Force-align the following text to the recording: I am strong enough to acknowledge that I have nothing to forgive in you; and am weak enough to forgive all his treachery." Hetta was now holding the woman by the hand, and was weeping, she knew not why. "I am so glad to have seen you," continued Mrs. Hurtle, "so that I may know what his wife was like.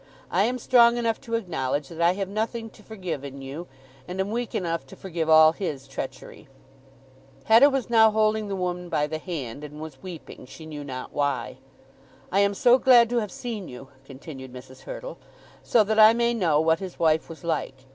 I 0.31 0.45
am 0.45 0.57
strong 0.57 0.97
enough 0.97 1.21
to 1.21 1.35
acknowledge 1.35 1.87
that 1.89 2.01
I 2.01 2.13
have 2.13 2.27
nothing 2.27 2.71
to 2.71 2.81
forgive 2.81 3.23
in 3.23 3.39
you; 3.39 3.67
and 4.07 4.19
am 4.19 4.31
weak 4.31 4.55
enough 4.55 4.83
to 4.87 4.95
forgive 4.95 5.29
all 5.29 5.51
his 5.51 5.87
treachery." 5.87 6.47
Hetta 7.43 7.69
was 7.69 7.87
now 7.87 8.09
holding 8.09 8.47
the 8.47 8.55
woman 8.55 8.89
by 8.89 9.05
the 9.05 9.19
hand, 9.19 9.63
and 9.63 9.79
was 9.79 10.01
weeping, 10.01 10.47
she 10.47 10.65
knew 10.65 10.83
not 10.83 11.13
why. 11.13 11.59
"I 12.31 12.39
am 12.39 12.55
so 12.55 12.79
glad 12.79 13.11
to 13.11 13.17
have 13.19 13.31
seen 13.31 13.67
you," 13.67 13.89
continued 14.03 14.51
Mrs. 14.51 14.85
Hurtle, 14.85 15.19
"so 15.61 15.83
that 15.83 15.99
I 15.99 16.13
may 16.13 16.33
know 16.33 16.59
what 16.59 16.79
his 16.79 16.97
wife 16.97 17.29
was 17.29 17.43
like. 17.43 17.85